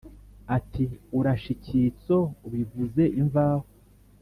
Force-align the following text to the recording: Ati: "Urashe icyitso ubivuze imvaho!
Ati: 0.57 0.85
"Urashe 1.17 1.49
icyitso 1.55 2.17
ubivuze 2.47 3.03
imvaho! 3.21 3.65